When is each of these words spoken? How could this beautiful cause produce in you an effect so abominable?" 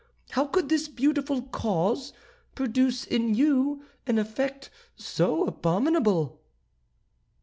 How 0.31 0.45
could 0.45 0.69
this 0.69 0.87
beautiful 0.87 1.43
cause 1.43 2.11
produce 2.55 3.05
in 3.05 3.35
you 3.35 3.83
an 4.07 4.17
effect 4.17 4.71
so 4.95 5.43
abominable?" 5.45 6.41